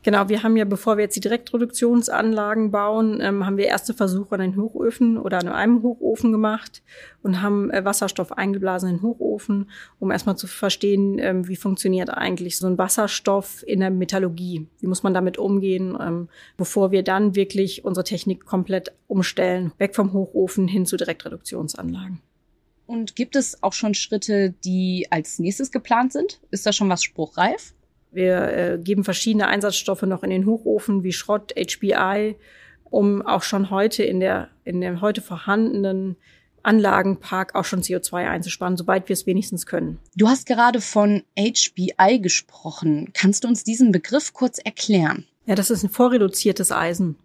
Genau, 0.04 0.28
wir 0.28 0.44
haben 0.44 0.56
ja, 0.56 0.64
bevor 0.64 0.96
wir 0.96 1.04
jetzt 1.04 1.16
die 1.16 1.20
Direktproduktionsanlagen 1.20 2.70
bauen, 2.70 3.18
ähm, 3.20 3.44
haben 3.44 3.56
wir 3.56 3.66
erste 3.66 3.94
Versuche 3.94 4.36
an 4.36 4.40
den 4.40 4.56
Hochöfen 4.56 5.18
oder 5.18 5.38
an 5.38 5.48
einem 5.48 5.82
Hochofen 5.82 6.30
gemacht 6.30 6.82
und 7.22 7.42
haben 7.42 7.70
äh, 7.70 7.84
Wasserstoff 7.84 8.30
eingeblasen 8.32 8.90
in 8.90 8.96
den 8.96 9.02
Hochofen, 9.02 9.70
um 9.98 10.12
erstmal 10.12 10.36
zu 10.36 10.46
verstehen, 10.46 11.18
ähm, 11.18 11.48
wie 11.48 11.56
funktioniert 11.56 12.10
eigentlich 12.10 12.58
so 12.58 12.68
ein 12.68 12.78
Wasserstoff 12.78 13.64
in 13.66 13.80
der 13.80 13.90
Metallurgie. 13.90 14.68
Wie 14.78 14.86
muss 14.86 15.02
man 15.02 15.14
damit 15.14 15.36
umgehen, 15.36 15.98
ähm, 16.00 16.28
bevor 16.56 16.92
wir 16.92 17.02
dann 17.02 17.34
wirklich 17.34 17.84
unsere 17.84 18.04
Technik 18.04 18.46
komplett 18.46 18.92
umstellen, 19.08 19.72
weg 19.78 19.96
vom 19.96 20.12
Hochofen 20.12 20.68
hin 20.68 20.86
zu 20.86 20.96
Direktreduktionsanlagen. 20.96 22.20
Und 22.86 23.16
gibt 23.16 23.36
es 23.36 23.62
auch 23.62 23.72
schon 23.72 23.94
Schritte, 23.94 24.54
die 24.64 25.08
als 25.10 25.38
nächstes 25.40 25.72
geplant 25.72 26.12
sind? 26.12 26.40
Ist 26.50 26.64
da 26.64 26.72
schon 26.72 26.88
was 26.88 27.02
spruchreif? 27.02 27.74
Wir 28.10 28.42
äh, 28.42 28.78
geben 28.78 29.04
verschiedene 29.04 29.46
Einsatzstoffe 29.46 30.02
noch 30.02 30.22
in 30.22 30.30
den 30.30 30.46
Hochofen 30.46 31.02
wie 31.02 31.12
Schrott, 31.12 31.52
HBI, 31.56 32.36
um 32.84 33.22
auch 33.22 33.42
schon 33.42 33.70
heute 33.70 34.02
in 34.02 34.20
der, 34.20 34.48
in 34.64 34.80
dem 34.80 35.00
heute 35.00 35.20
vorhandenen 35.20 36.16
Anlagenpark 36.62 37.54
auch 37.54 37.64
schon 37.64 37.82
CO2 37.82 38.28
einzusparen, 38.28 38.76
soweit 38.76 39.08
wir 39.08 39.14
es 39.14 39.26
wenigstens 39.26 39.66
können. 39.66 39.98
Du 40.16 40.28
hast 40.28 40.46
gerade 40.46 40.80
von 40.80 41.22
HBI 41.38 42.20
gesprochen. 42.20 43.10
Kannst 43.14 43.44
du 43.44 43.48
uns 43.48 43.64
diesen 43.64 43.92
Begriff 43.92 44.32
kurz 44.32 44.58
erklären? 44.58 45.24
Ja, 45.46 45.54
das 45.54 45.70
ist 45.70 45.82
ein 45.82 45.90
vorreduziertes 45.90 46.72
Eisen. 46.72 47.16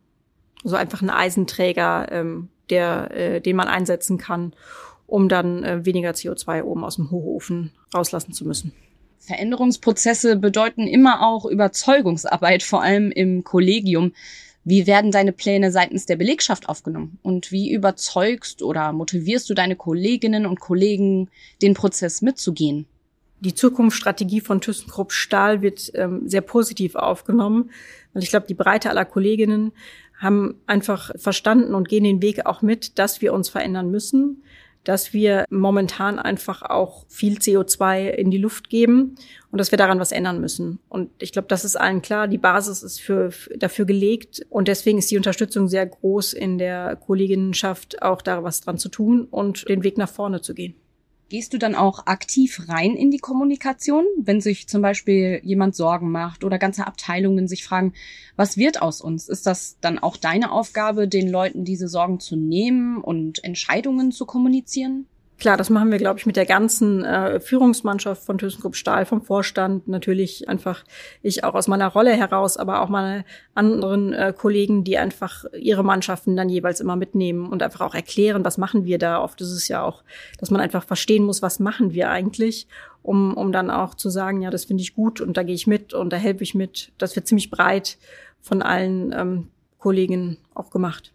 Also 0.64 0.76
einfach 0.76 1.02
ein 1.02 1.10
Eisenträger, 1.10 2.08
ähm, 2.12 2.50
der, 2.70 3.12
äh, 3.12 3.42
den 3.42 3.56
man 3.56 3.68
einsetzen 3.68 4.18
kann, 4.18 4.54
um 5.08 5.28
dann 5.28 5.64
äh, 5.64 5.86
weniger 5.86 6.12
CO2 6.12 6.64
oben 6.64 6.86
aus 6.86 6.96
dem 6.96 7.12
Hochofen 7.12 7.72
rauslassen 7.94 8.34
zu 8.34 8.46
müssen. 8.46 8.74
Veränderungsprozesse 9.26 10.36
bedeuten 10.36 10.88
immer 10.88 11.22
auch 11.22 11.46
Überzeugungsarbeit, 11.46 12.62
vor 12.64 12.82
allem 12.82 13.12
im 13.12 13.44
Kollegium. 13.44 14.14
Wie 14.66 14.88
werden 14.88 15.12
deine 15.12 15.34
Pläne 15.34 15.72
seitens 15.72 16.06
der 16.06 16.16
Belegschaft 16.16 16.70
aufgenommen? 16.70 17.20
Und 17.22 17.52
wie 17.52 17.72
überzeugst 17.72 18.62
oder 18.62 18.92
motivierst 18.94 19.50
du 19.50 19.54
deine 19.54 19.76
Kolleginnen 19.76 20.46
und 20.46 20.60
Kollegen, 20.60 21.30
den 21.62 21.74
Prozess 21.74 22.22
mitzugehen? 22.22 22.86
Die 23.40 23.54
Zukunftsstrategie 23.54 24.40
von 24.40 24.62
ThyssenKrupp 24.62 25.12
Stahl 25.12 25.62
wird 25.62 25.92
ähm, 25.96 26.28
sehr 26.30 26.42
positiv 26.42 26.96
aufgenommen, 26.96 27.72
weil 28.14 28.24
ich 28.24 28.30
glaube, 28.30 28.48
die 28.48 28.54
Breite 28.54 28.90
aller 28.90 29.04
Kolleginnen 29.04 29.74
haben 30.18 30.56
einfach 30.66 31.12
verstanden 31.18 31.76
und 31.76 31.90
gehen 31.90 32.06
den 32.06 32.22
Weg 32.22 32.46
auch 32.46 32.62
mit, 32.62 32.98
dass 33.00 33.22
wir 33.22 33.34
uns 33.34 33.50
verändern 33.50 33.92
müssen, 33.92 34.44
dass 34.84 35.14
wir 35.14 35.46
momentan 35.50 36.20
einfach 36.20 36.62
auch 36.62 37.06
viel 37.08 37.38
CO2 37.38 38.10
in 38.10 38.32
die 38.32 38.38
Luft 38.38 38.70
geben 38.70 39.16
und 39.52 39.60
dass 39.60 39.72
wir 39.72 39.78
daran 39.78 40.00
was 40.00 40.12
ändern 40.12 40.42
müssen. 40.42 40.80
Und 40.90 41.10
ich 41.20 41.32
glaube, 41.32 41.48
das 41.48 41.66
ist 41.66 41.76
allen 41.76 42.02
klar. 42.02 42.28
Die 42.28 42.38
Basis 42.38 42.84
ist 42.84 43.02
für, 43.02 43.32
dafür 43.56 43.86
gelegt 43.86 44.46
und 44.50 44.68
deswegen 44.68 44.98
ist 44.98 45.12
die 45.12 45.18
Unterstützung 45.18 45.68
sehr 45.68 45.86
groß 45.86 46.34
in 46.34 46.58
der 46.58 46.96
Kolleginnenschaft, 46.96 48.02
auch 48.02 48.22
da 48.22 48.44
was 48.44 48.62
dran 48.62 48.78
zu 48.78 48.90
tun 48.90 49.28
und 49.30 49.68
den 49.70 49.84
Weg 49.84 49.98
nach 49.98 50.10
vorne 50.10 50.42
zu 50.42 50.54
gehen. 50.54 50.76
Gehst 51.34 51.52
du 51.52 51.58
dann 51.58 51.74
auch 51.74 52.06
aktiv 52.06 52.66
rein 52.68 52.96
in 52.96 53.10
die 53.10 53.18
Kommunikation, 53.18 54.06
wenn 54.18 54.40
sich 54.40 54.68
zum 54.68 54.84
Beispiel 54.84 55.42
jemand 55.44 55.76
Sorgen 55.76 56.12
macht 56.12 56.44
oder 56.44 56.60
ganze 56.60 56.86
Abteilungen 56.86 57.48
sich 57.48 57.64
fragen, 57.64 57.94
was 58.36 58.56
wird 58.56 58.84
aus 58.84 59.02
uns? 59.02 59.30
Ist 59.30 59.48
das 59.48 59.80
dann 59.82 59.98
auch 59.98 60.16
deine 60.16 60.52
Aufgabe, 60.52 61.08
den 61.08 61.28
Leuten 61.28 61.66
diese 61.66 61.88
Sorgen 61.88 62.20
zu 62.20 62.36
nehmen 62.36 63.02
und 63.02 63.44
Entscheidungen 63.44 64.12
zu 64.12 64.28
kommunizieren? 64.28 65.08
Klar, 65.44 65.58
das 65.58 65.70
machen 65.70 65.92
wir, 65.92 65.98
glaube 65.98 66.18
ich, 66.20 66.26
mit 66.26 66.38
der 66.38 66.46
ganzen 66.46 67.04
äh, 67.04 67.42
Führungsmannschaft 67.42 68.24
von 68.24 68.38
ThyssenKrupp 68.38 68.78
Stahl, 68.78 69.06
vom 69.06 69.22
Vorstand, 69.22 69.90
natürlich 69.90 70.48
einfach 70.48 70.86
ich 71.22 71.44
auch 71.44 71.54
aus 71.54 71.68
meiner 71.68 71.90
Rolle 71.90 72.14
heraus, 72.14 72.56
aber 72.56 72.82
auch 72.82 72.88
meine 72.88 73.26
anderen 73.54 74.14
äh, 74.14 74.32
Kollegen, 74.32 74.86
die 74.86 74.98
einfach 74.98 75.44
ihre 75.52 75.84
Mannschaften 75.84 76.38
dann 76.38 76.48
jeweils 76.48 76.80
immer 76.80 76.96
mitnehmen 76.96 77.50
und 77.50 77.62
einfach 77.62 77.82
auch 77.82 77.94
erklären, 77.94 78.46
was 78.46 78.58
machen 78.58 78.86
wir 78.86 78.98
da. 78.98 79.22
Oft 79.22 79.42
ist 79.42 79.52
es 79.52 79.68
ja 79.68 79.84
auch, 79.84 80.06
dass 80.40 80.50
man 80.50 80.62
einfach 80.62 80.86
verstehen 80.86 81.26
muss, 81.26 81.42
was 81.42 81.60
machen 81.60 81.92
wir 81.92 82.10
eigentlich, 82.10 82.66
um, 83.02 83.36
um 83.36 83.52
dann 83.52 83.70
auch 83.70 83.96
zu 83.96 84.10
sagen, 84.10 84.44
ja, 84.44 84.50
das 84.50 84.64
finde 84.64 84.84
ich 84.84 84.96
gut 84.96 85.20
und 85.20 85.36
da 85.36 85.44
gehe 85.44 85.56
ich 85.56 85.68
mit 85.68 85.94
und 85.94 86.14
da 86.14 86.16
helfe 86.16 86.44
ich 86.44 86.56
mit. 86.56 86.94
Das 86.98 87.18
wird 87.18 87.28
ziemlich 87.28 87.52
breit 87.52 87.98
von 88.40 88.62
allen 88.62 89.12
ähm, 89.12 89.48
Kollegen 89.78 90.38
auch 90.56 90.70
gemacht. 90.70 91.13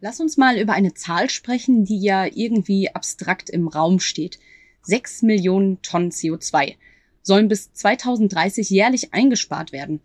Lass 0.00 0.20
uns 0.20 0.36
mal 0.36 0.58
über 0.58 0.74
eine 0.74 0.94
Zahl 0.94 1.28
sprechen, 1.28 1.84
die 1.84 2.00
ja 2.00 2.26
irgendwie 2.26 2.94
abstrakt 2.94 3.50
im 3.50 3.66
Raum 3.66 3.98
steht. 3.98 4.38
Sechs 4.82 5.22
Millionen 5.22 5.82
Tonnen 5.82 6.10
CO2 6.10 6.76
sollen 7.22 7.48
bis 7.48 7.72
2030 7.72 8.70
jährlich 8.70 9.12
eingespart 9.12 9.72
werden. 9.72 10.00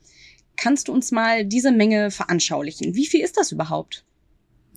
Kannst 0.57 0.87
du 0.87 0.93
uns 0.93 1.11
mal 1.11 1.45
diese 1.45 1.71
Menge 1.71 2.11
veranschaulichen? 2.11 2.95
Wie 2.95 3.05
viel 3.05 3.21
ist 3.21 3.37
das 3.37 3.51
überhaupt? 3.51 4.03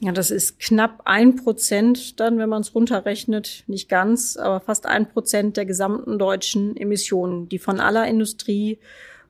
Ja, 0.00 0.12
das 0.12 0.30
ist 0.30 0.58
knapp 0.60 1.02
ein 1.06 1.36
Prozent 1.36 2.20
dann, 2.20 2.38
wenn 2.38 2.50
man 2.50 2.60
es 2.60 2.74
runterrechnet. 2.74 3.64
Nicht 3.66 3.88
ganz, 3.88 4.36
aber 4.36 4.60
fast 4.60 4.84
ein 4.84 5.08
Prozent 5.08 5.56
der 5.56 5.64
gesamten 5.64 6.18
deutschen 6.18 6.76
Emissionen, 6.76 7.48
die 7.48 7.58
von 7.58 7.80
aller 7.80 8.06
Industrie, 8.06 8.78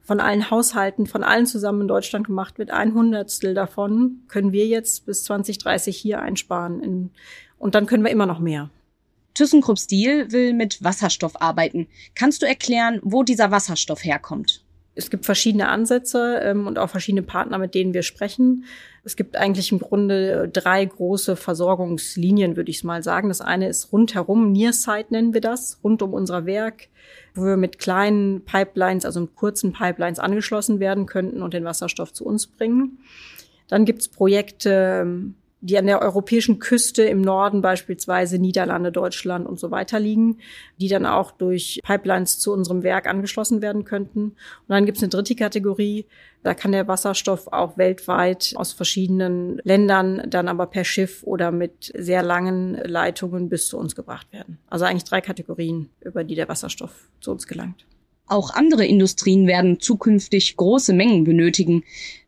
von 0.07 0.21
allen 0.21 0.51
Haushalten, 0.51 1.07
von 1.07 1.25
allen 1.25 1.47
zusammen 1.47 1.83
in 1.83 1.89
Deutschland 1.89 2.27
gemacht 2.27 2.59
wird. 2.59 2.71
Ein 2.71 2.95
Hundertstel 2.95 3.55
davon 3.55 4.23
können 4.29 4.53
wir 4.53 4.67
jetzt 4.67 5.05
bis 5.05 5.25
2030 5.25 5.97
hier 5.97 6.23
einsparen. 6.23 7.11
und 7.59 7.75
dann 7.75 7.87
können 7.87 8.05
wir 8.05 8.13
immer 8.13 8.27
noch 8.27 8.39
mehr. 8.39 8.71
ThyssenKrupp 9.35 9.79
Steel 9.79 10.33
will 10.33 10.55
mit 10.55 10.83
Wasserstoff 10.83 11.43
arbeiten. 11.43 11.89
Kannst 12.15 12.41
du 12.41 12.47
erklären, 12.47 13.01
wo 13.03 13.23
dieser 13.23 13.51
Wasserstoff 13.51 14.05
herkommt? 14.05 14.65
Es 14.95 15.11
gibt 15.11 15.27
verschiedene 15.27 15.69
Ansätze 15.69 16.41
ähm, 16.43 16.67
und 16.67 16.79
auch 16.79 16.89
verschiedene 16.89 17.23
Partner, 17.23 17.59
mit 17.59 17.75
denen 17.75 17.93
wir 17.93 18.03
sprechen. 18.03 18.65
Es 19.07 19.15
gibt 19.15 19.37
eigentlich 19.37 19.71
im 19.71 19.79
Grunde 19.79 20.49
drei 20.49 20.85
große 20.85 21.37
Versorgungslinien, 21.37 22.57
würde 22.57 22.73
ich 22.73 22.83
mal 22.83 23.05
sagen. 23.05 23.29
Das 23.29 23.41
eine 23.41 23.69
ist 23.69 23.93
rundherum, 23.93 24.51
Nearside 24.51 25.07
nennen 25.11 25.33
wir 25.33 25.41
das, 25.41 25.79
rund 25.85 26.03
um 26.03 26.13
unser 26.13 26.45
Werk, 26.45 26.89
wo 27.37 27.45
wir 27.45 27.57
mit 27.57 27.79
kleinen 27.79 28.45
Pipelines, 28.45 29.05
also 29.05 29.21
mit 29.21 29.37
kurzen 29.37 29.73
Pipelines 29.73 30.19
angeschlossen 30.19 30.81
werden 30.81 31.07
könnten 31.07 31.41
und 31.41 31.55
den 31.55 31.65
Wasserstoff 31.65 32.13
zu 32.13 32.27
uns 32.27 32.49
bringen. 32.49 32.99
Dann 33.69 33.85
gibt's 33.85 34.09
Projekte 34.09 35.03
ähm, 35.03 35.37
die 35.67 35.79
an 35.79 35.87
der 35.87 36.01
europäischen 36.01 36.59
Küste 36.59 37.03
im 37.03 37.21
Norden 37.21 37.61
beispielsweise 37.61 38.39
Niederlande, 38.39 38.93
Deutschland 38.93 39.47
und 39.47 39.59
so 39.59 39.71
weiter 39.71 39.99
liegen, 39.99 40.39
die 40.81 40.89
dann 40.89 41.07
auch 41.07 41.33
durch 41.33 41.81
Pipelines 41.83 42.39
zu 42.39 42.53
unserem 42.53 42.83
Werk 42.83 43.09
angeschlossen 43.09 43.63
werden 43.63 43.85
könnten. 43.85 44.21
Und 44.21 44.37
dann 44.69 44.87
gibt 44.87 44.99
es 44.99 45.03
eine 45.03 45.11
dritte 45.11 45.35
Kategorie, 45.35 46.07
da 46.45 46.55
kann 46.55 46.71
der 46.71 46.87
Wasserstoff 46.87 47.49
auch 47.49 47.77
weltweit 47.77 48.53
aus 48.55 48.73
verschiedenen 48.73 49.61
Ländern 49.65 50.23
dann 50.29 50.47
aber 50.47 50.67
per 50.67 50.85
Schiff 50.85 51.25
oder 51.25 51.51
mit 51.51 51.93
sehr 51.97 52.23
langen 52.23 52.75
Leitungen 52.85 53.49
bis 53.49 53.67
zu 53.67 53.77
uns 53.77 53.97
gebracht 53.97 54.33
werden. 54.33 54.59
Also 54.69 54.85
eigentlich 54.85 55.03
drei 55.03 55.21
Kategorien, 55.21 55.91
über 56.01 56.23
die 56.23 56.37
der 56.37 56.49
Wasserstoff 56.49 57.09
zu 57.21 57.33
uns 57.33 57.49
gelangt. 57.49 57.85
Auch 58.29 58.55
andere 58.55 58.87
Industrien 58.87 59.49
werden 59.49 59.81
zukünftig 59.81 60.57
große 60.57 60.93
Mengen 60.93 61.25
benötigen. 61.25 61.83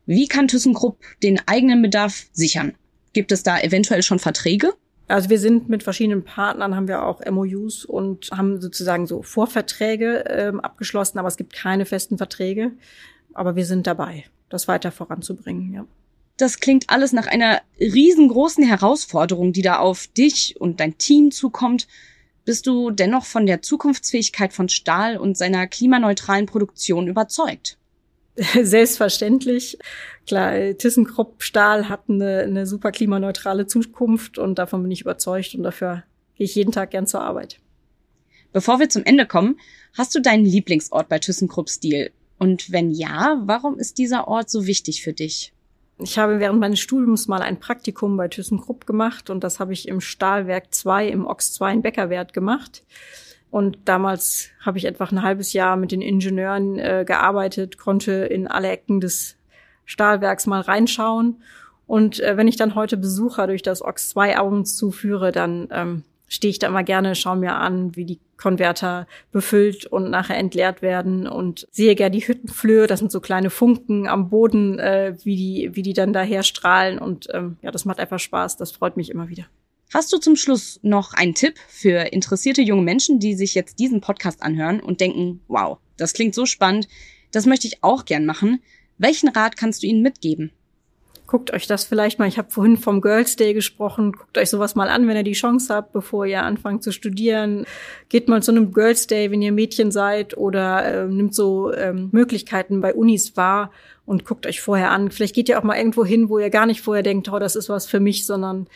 Wie 0.05 0.27
kann 0.27 0.49
ThyssenKrupp 0.49 0.97
den 1.23 1.39
eigenen 1.47 1.81
Bedarf 1.81 2.27
sichern? 2.33 2.73
Gibt 3.13 3.31
es 3.31 3.43
da 3.43 3.59
eventuell 3.59 4.03
schon 4.03 4.19
Verträge? 4.19 4.73
Also 5.07 5.29
wir 5.31 5.39
sind 5.39 5.69
mit 5.69 5.81
verschiedenen 5.81 6.23
Partnern, 6.23 6.75
haben 6.75 6.87
wir 6.87 7.03
auch 7.03 7.21
MOUs 7.25 7.83
und 7.83 8.29
haben 8.31 8.61
sozusagen 8.61 9.07
so 9.07 9.23
Vorverträge 9.23 10.25
ähm, 10.29 10.59
abgeschlossen, 10.59 11.17
aber 11.17 11.27
es 11.27 11.37
gibt 11.37 11.53
keine 11.53 11.85
festen 11.85 12.17
Verträge. 12.17 12.71
Aber 13.33 13.55
wir 13.55 13.65
sind 13.65 13.87
dabei, 13.87 14.25
das 14.49 14.67
weiter 14.67 14.91
voranzubringen, 14.91 15.73
ja. 15.73 15.85
Das 16.37 16.59
klingt 16.59 16.89
alles 16.89 17.11
nach 17.11 17.27
einer 17.27 17.61
riesengroßen 17.79 18.63
Herausforderung, 18.63 19.51
die 19.51 19.61
da 19.61 19.79
auf 19.79 20.07
dich 20.07 20.55
und 20.59 20.79
dein 20.79 20.97
Team 20.97 21.31
zukommt. 21.31 21.87
Bist 22.45 22.65
du 22.65 22.91
dennoch 22.91 23.25
von 23.25 23.45
der 23.45 23.61
Zukunftsfähigkeit 23.61 24.53
von 24.53 24.69
Stahl 24.69 25.17
und 25.17 25.37
seiner 25.37 25.67
klimaneutralen 25.67 26.45
Produktion 26.45 27.07
überzeugt? 27.07 27.78
Selbstverständlich. 28.61 29.77
Klar, 30.25 30.77
ThyssenKrupp 30.77 31.43
Stahl 31.43 31.89
hat 31.89 32.03
eine, 32.07 32.39
eine 32.39 32.65
super 32.65 32.91
klimaneutrale 32.91 33.67
Zukunft 33.67 34.37
und 34.37 34.59
davon 34.59 34.83
bin 34.83 34.91
ich 34.91 35.01
überzeugt 35.01 35.55
und 35.55 35.63
dafür 35.63 36.03
gehe 36.35 36.45
ich 36.45 36.55
jeden 36.55 36.71
Tag 36.71 36.91
gern 36.91 37.07
zur 37.07 37.21
Arbeit. 37.21 37.59
Bevor 38.53 38.79
wir 38.79 38.89
zum 38.89 39.03
Ende 39.03 39.25
kommen, 39.25 39.59
hast 39.97 40.15
du 40.15 40.21
deinen 40.21 40.45
Lieblingsort 40.45 41.09
bei 41.09 41.19
ThyssenKrupp 41.19 41.69
Stil? 41.69 42.11
Und 42.37 42.71
wenn 42.71 42.91
ja, 42.91 43.41
warum 43.45 43.77
ist 43.77 43.97
dieser 43.97 44.27
Ort 44.27 44.49
so 44.49 44.65
wichtig 44.65 45.03
für 45.03 45.13
dich? 45.13 45.53
Ich 45.97 46.17
habe 46.17 46.39
während 46.39 46.61
meines 46.61 46.79
Studiums 46.79 47.27
mal 47.27 47.41
ein 47.41 47.59
Praktikum 47.59 48.15
bei 48.15 48.29
ThyssenKrupp 48.29 48.85
gemacht 48.85 49.29
und 49.29 49.43
das 49.43 49.59
habe 49.59 49.73
ich 49.73 49.87
im 49.87 49.99
Stahlwerk 49.99 50.73
2 50.73 51.09
im 51.09 51.27
Ox 51.27 51.51
2 51.53 51.73
in 51.73 51.81
Beckerwert 51.81 52.33
gemacht. 52.33 52.83
Und 53.51 53.77
damals 53.85 54.49
habe 54.61 54.77
ich 54.77 54.85
etwa 54.85 55.05
ein 55.05 55.23
halbes 55.23 55.53
Jahr 55.53 55.75
mit 55.75 55.91
den 55.91 56.01
Ingenieuren 56.01 56.77
äh, 56.77 57.03
gearbeitet, 57.05 57.77
konnte 57.77 58.11
in 58.11 58.47
alle 58.47 58.69
Ecken 58.69 58.99
des 59.01 59.37
Stahlwerks 59.85 60.45
mal 60.45 60.61
reinschauen. 60.61 61.41
Und 61.87 62.19
äh, 62.19 62.37
wenn 62.37 62.47
ich 62.47 62.57
dann 62.57 62.75
heute 62.75 62.97
Besucher 62.97 63.47
durch 63.47 63.63
das 63.63 63.81
Ox 63.81 64.09
2 64.09 64.37
abends 64.37 64.75
zuführe, 64.77 65.31
dann 65.31 65.67
ähm, 65.71 66.03
stehe 66.27 66.51
ich 66.51 66.59
da 66.59 66.67
immer 66.67 66.83
gerne, 66.83 67.15
schaue 67.15 67.37
mir 67.37 67.55
an, 67.55 67.95
wie 67.95 68.05
die 68.05 68.19
Konverter 68.37 69.07
befüllt 69.31 69.85
und 69.85 70.09
nachher 70.09 70.37
entleert 70.37 70.81
werden 70.81 71.27
und 71.27 71.67
sehe 71.71 71.95
gerne 71.95 72.15
die 72.15 72.25
Hüttenflöhe, 72.25 72.87
das 72.87 72.99
sind 72.99 73.11
so 73.11 73.19
kleine 73.19 73.49
Funken 73.49 74.07
am 74.07 74.29
Boden, 74.29 74.79
äh, 74.79 75.15
wie 75.23 75.35
die 75.35 75.75
wie 75.75 75.81
die 75.81 75.93
dann 75.93 76.13
daher 76.13 76.43
strahlen 76.43 76.99
und 76.99 77.27
ähm, 77.33 77.57
ja, 77.61 77.71
das 77.71 77.83
macht 77.83 77.99
einfach 77.99 78.19
Spaß, 78.19 78.55
das 78.55 78.71
freut 78.71 78.95
mich 78.95 79.09
immer 79.09 79.27
wieder. 79.27 79.45
Hast 79.91 80.13
du 80.13 80.19
zum 80.19 80.35
Schluss 80.35 80.79
noch 80.83 81.13
einen 81.13 81.33
Tipp 81.33 81.55
für 81.67 82.13
interessierte 82.13 82.61
junge 82.61 82.83
Menschen, 82.83 83.19
die 83.19 83.33
sich 83.33 83.55
jetzt 83.55 83.79
diesen 83.79 84.01
Podcast 84.01 84.43
anhören 84.43 84.81
und 84.81 85.01
denken, 85.01 85.41
wow, 85.47 85.79
das 85.97 86.13
klingt 86.13 86.35
so 86.35 86.45
spannend, 86.45 86.87
das 87.31 87.47
möchte 87.47 87.65
ich 87.65 87.83
auch 87.83 88.05
gern 88.05 88.27
machen. 88.27 88.61
Welchen 88.99 89.29
Rat 89.29 89.57
kannst 89.57 89.81
du 89.81 89.87
ihnen 89.87 90.03
mitgeben? 90.03 90.51
Guckt 91.25 91.53
euch 91.53 91.65
das 91.65 91.85
vielleicht 91.85 92.19
mal, 92.19 92.27
ich 92.27 92.37
habe 92.37 92.51
vorhin 92.51 92.77
vom 92.77 93.01
Girls 93.01 93.35
Day 93.35 93.53
gesprochen, 93.53 94.13
guckt 94.13 94.37
euch 94.37 94.49
sowas 94.49 94.75
mal 94.75 94.89
an, 94.89 95.07
wenn 95.07 95.17
ihr 95.17 95.23
die 95.23 95.33
Chance 95.33 95.73
habt, 95.73 95.91
bevor 95.91 96.25
ihr 96.25 96.43
anfangt 96.43 96.83
zu 96.83 96.91
studieren. 96.91 97.65
Geht 98.09 98.27
mal 98.27 98.43
zu 98.43 98.51
einem 98.51 98.71
Girls 98.71 99.07
Day, 99.07 99.29
wenn 99.31 99.41
ihr 99.41 99.51
Mädchen 99.51 99.91
seid 99.91 100.37
oder 100.37 100.85
äh, 100.85 101.07
nimmt 101.07 101.33
so 101.33 101.73
ähm, 101.73 102.09
Möglichkeiten 102.11 102.81
bei 102.81 102.93
Unis 102.93 103.37
wahr 103.37 103.71
und 104.07 104.25
guckt 104.25 104.47
euch 104.47 104.61
vorher 104.61 104.89
an. 104.89 105.11
Vielleicht 105.11 105.35
geht 105.35 105.49
ihr 105.49 105.59
auch 105.59 105.63
mal 105.63 105.77
irgendwo 105.77 106.03
hin, 106.03 106.29
wo 106.29 106.39
ihr 106.39 106.49
gar 106.49 106.65
nicht 106.65 106.81
vorher 106.81 107.03
denkt, 107.03 107.31
oh, 107.31 107.37
das 107.37 107.55
ist 107.55 107.69
was 107.69 107.85
für 107.85 107.99
mich, 107.99 108.25
sondern 108.25 108.67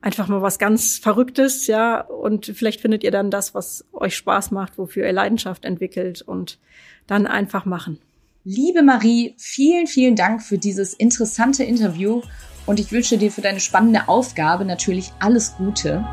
einfach 0.00 0.28
mal 0.28 0.42
was 0.42 0.58
ganz 0.58 0.98
Verrücktes, 0.98 1.66
ja, 1.66 2.00
und 2.00 2.46
vielleicht 2.46 2.80
findet 2.80 3.04
ihr 3.04 3.10
dann 3.10 3.30
das, 3.30 3.54
was 3.54 3.84
euch 3.92 4.16
Spaß 4.16 4.50
macht, 4.50 4.78
wofür 4.78 5.06
ihr 5.06 5.12
Leidenschaft 5.12 5.64
entwickelt 5.64 6.22
und 6.22 6.58
dann 7.06 7.26
einfach 7.26 7.64
machen. 7.64 7.98
Liebe 8.44 8.82
Marie, 8.82 9.34
vielen, 9.36 9.86
vielen 9.86 10.16
Dank 10.16 10.42
für 10.42 10.58
dieses 10.58 10.94
interessante 10.94 11.64
Interview 11.64 12.22
und 12.66 12.80
ich 12.80 12.92
wünsche 12.92 13.18
dir 13.18 13.30
für 13.30 13.40
deine 13.40 13.60
spannende 13.60 14.08
Aufgabe 14.08 14.64
natürlich 14.64 15.12
alles 15.18 15.56
Gute. 15.56 16.04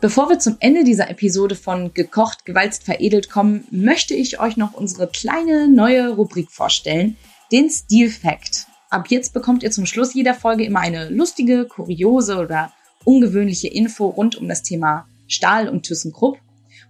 Bevor 0.00 0.28
wir 0.28 0.38
zum 0.38 0.56
Ende 0.60 0.84
dieser 0.84 1.08
Episode 1.10 1.54
von 1.54 1.94
Gekocht, 1.94 2.44
Gewalzt, 2.44 2.84
Veredelt 2.84 3.30
kommen, 3.30 3.66
möchte 3.70 4.14
ich 4.14 4.38
euch 4.38 4.56
noch 4.56 4.74
unsere 4.74 5.08
kleine 5.08 5.68
neue 5.68 6.10
Rubrik 6.10 6.50
vorstellen, 6.50 7.16
den 7.50 7.70
Steel 7.70 8.10
Fact. 8.10 8.66
Ab 8.88 9.08
jetzt 9.08 9.34
bekommt 9.34 9.62
ihr 9.62 9.70
zum 9.70 9.84
Schluss 9.84 10.14
jeder 10.14 10.34
Folge 10.34 10.64
immer 10.64 10.80
eine 10.80 11.08
lustige, 11.08 11.66
kuriose 11.66 12.38
oder 12.38 12.72
ungewöhnliche 13.04 13.68
Info 13.68 14.06
rund 14.06 14.36
um 14.36 14.48
das 14.48 14.62
Thema 14.62 15.08
Stahl 15.26 15.68
und 15.68 15.82
ThyssenKrupp. 15.82 16.38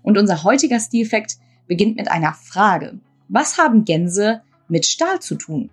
Und 0.02 0.18
unser 0.18 0.44
heutiger 0.44 0.78
Stilfact 0.78 1.36
beginnt 1.66 1.96
mit 1.96 2.10
einer 2.10 2.34
Frage. 2.34 2.98
Was 3.28 3.58
haben 3.58 3.84
Gänse 3.84 4.42
mit 4.68 4.86
Stahl 4.86 5.20
zu 5.20 5.36
tun? 5.36 5.70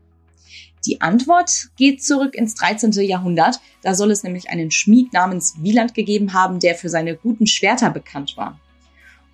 Die 0.86 1.02
Antwort 1.02 1.70
geht 1.78 2.04
zurück 2.04 2.36
ins 2.36 2.56
13. 2.56 2.92
Jahrhundert. 2.92 3.60
Da 3.82 3.94
soll 3.94 4.12
es 4.12 4.24
nämlich 4.24 4.50
einen 4.50 4.72
Schmied 4.72 5.14
namens 5.14 5.56
Wieland 5.60 5.94
gegeben 5.94 6.34
haben, 6.34 6.60
der 6.60 6.76
für 6.76 6.90
seine 6.90 7.16
guten 7.16 7.48
Schwerter 7.48 7.90
bekannt 7.90 8.36
war. 8.38 8.60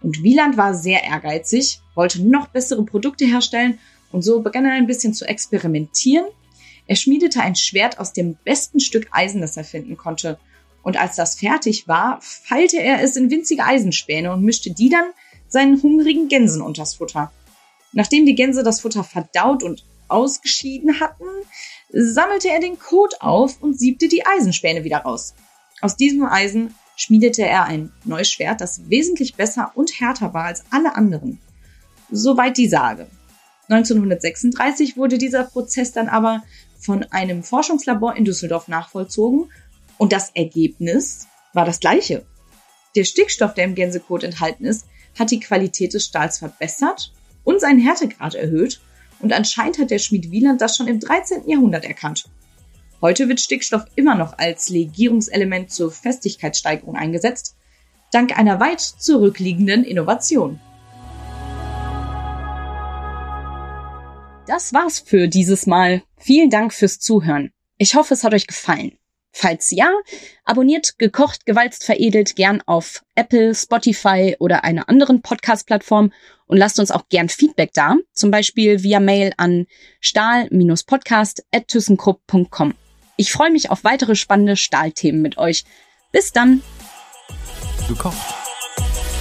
Und 0.02 0.24
Wieland 0.24 0.58
war 0.58 0.74
sehr 0.74 1.04
ehrgeizig, 1.04 1.82
wollte 1.94 2.24
noch 2.24 2.48
bessere 2.48 2.84
Produkte 2.84 3.26
herstellen 3.26 3.80
und 4.12 4.24
so 4.24 4.42
begann 4.42 4.66
er 4.66 4.74
ein 4.74 4.88
bisschen 4.88 5.14
zu 5.14 5.26
experimentieren 5.26 6.26
er 6.90 6.96
schmiedete 6.96 7.40
ein 7.40 7.56
Schwert 7.56 8.00
aus 8.00 8.14
dem 8.14 8.36
besten 8.44 8.80
Stück 8.80 9.10
Eisen, 9.12 9.42
das 9.42 9.56
er 9.56 9.64
finden 9.64 9.96
konnte. 9.96 10.40
Und 10.82 11.00
als 11.00 11.16
das 11.16 11.36
fertig 11.36 11.88
war, 11.88 12.20
feilte 12.20 12.82
er 12.82 13.04
es 13.04 13.16
in 13.16 13.30
winzige 13.30 13.64
Eisenspäne 13.64 14.34
und 14.34 14.42
mischte 14.42 14.72
die 14.72 14.90
dann 14.90 15.12
seinen 15.48 15.84
hungrigen 15.84 16.30
Gänsen 16.30 16.64
unters 16.64 16.96
Futter. 16.96 17.32
Nachdem 17.92 18.26
die 18.26 18.34
Gänse 18.34 18.64
das 18.64 18.82
Futter 18.82 19.04
verdaut 19.04 19.62
und 19.62 19.86
ausgeschieden 20.08 21.00
hatten, 21.00 21.26
sammelte 21.94 22.50
er 22.50 22.60
den 22.60 22.80
Kot 22.80 23.22
auf 23.22 23.62
und 23.62 23.78
siebte 23.78 24.08
die 24.08 24.26
Eisenspäne 24.26 24.84
wieder 24.84 24.98
raus. 24.98 25.36
Aus 25.82 25.96
diesem 25.96 26.26
Eisen 26.26 26.74
schmiedete 26.96 27.44
er 27.44 27.66
ein 27.66 27.92
neues 28.04 28.32
Schwert, 28.32 28.62
das 28.62 28.90
wesentlich 28.90 29.36
besser 29.36 29.74
und 29.76 30.00
härter 30.00 30.34
war 30.34 30.46
als 30.46 30.64
alle 30.72 30.96
anderen. 30.96 31.40
Soweit 32.10 32.58
die 32.58 32.68
Sage. 32.68 33.06
1936 33.70 34.98
wurde 34.98 35.20
dieser 35.20 35.44
Prozess 35.44 35.92
dann 35.92 36.10
aber 36.10 36.42
von 36.80 37.04
einem 37.12 37.44
Forschungslabor 37.44 38.16
in 38.16 38.26
Düsseldorf 38.26 38.68
nachvollzogen 38.68 39.52
und 39.98 40.14
das 40.14 40.32
Ergebnis 40.34 41.28
war 41.54 41.66
das 41.66 41.80
gleiche. 41.80 42.26
Der 42.96 43.04
Stickstoff, 43.04 43.54
der 43.54 43.66
im 43.66 43.76
Gänsekot 43.76 44.24
enthalten 44.24 44.66
ist, 44.66 44.88
hat 45.18 45.32
die 45.32 45.40
Qualität 45.40 45.94
des 45.94 46.06
Stahls 46.06 46.40
verbessert 46.40 47.12
und 47.44 47.62
seinen 47.62 47.80
Härtegrad 47.80 48.36
erhöht 48.36 48.80
und 49.20 49.34
anscheinend 49.34 49.78
hat 49.78 49.92
der 49.92 50.00
Schmied 50.00 50.32
Wieland 50.32 50.62
das 50.62 50.78
schon 50.78 50.88
im 50.88 51.00
13. 51.00 51.48
Jahrhundert 51.50 51.84
erkannt. 51.84 52.26
Heute 53.02 53.28
wird 53.30 53.40
Stickstoff 53.40 53.86
immer 53.96 54.16
noch 54.16 54.38
als 54.38 54.70
Legierungselement 54.70 55.72
zur 55.72 55.92
Festigkeitssteigerung 55.92 56.96
eingesetzt, 56.96 57.56
dank 58.12 58.38
einer 58.38 58.60
weit 58.60 58.82
zurückliegenden 58.82 59.84
Innovation. 59.84 60.60
Das 64.50 64.74
war's 64.74 65.00
für 65.00 65.28
dieses 65.28 65.68
Mal. 65.68 66.02
Vielen 66.18 66.50
Dank 66.50 66.74
fürs 66.74 67.00
Zuhören. 67.00 67.54
Ich 67.78 67.94
hoffe, 67.94 68.16
es 68.16 68.24
hat 68.24 68.34
euch 68.34 68.48
gefallen. 68.48 68.98
Falls 69.32 69.70
ja, 69.70 69.92
abonniert 70.44 70.98
gekocht, 70.98 71.46
gewalzt, 71.46 71.84
veredelt 71.84 72.36
gern 72.36 72.64
auf 72.66 73.04
Apple, 73.14 73.54
Spotify 73.54 74.36
oder 74.40 74.64
einer 74.64 74.90
anderen 74.90 75.22
Podcast-Plattform 75.22 76.12
und 76.48 76.58
lasst 76.58 76.80
uns 76.80 76.90
auch 76.90 77.10
gern 77.10 77.30
Feedback 77.30 77.74
da, 77.76 77.98
zum 78.12 78.32
Beispiel 78.32 78.82
via 78.82 79.00
Mail 79.00 79.34
an 79.38 79.68
stahl-podcast.thyssenkrupp.com. 80.00 82.74
Ich 83.18 83.32
freue 83.32 83.52
mich 83.52 83.70
auf 83.70 83.84
weitere 83.84 84.16
spannende 84.16 84.58
Stahlthemen 84.58 85.22
mit 85.22 85.38
euch. 85.38 85.64
Bis 86.12 86.32
dann! 86.32 86.64
Gekocht, 87.88 88.34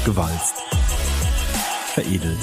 gewalzt, 0.06 0.54
veredelt. 1.92 2.38